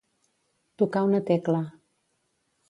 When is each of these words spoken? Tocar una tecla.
Tocar 0.83 1.03
una 1.09 1.19
tecla. 1.29 1.61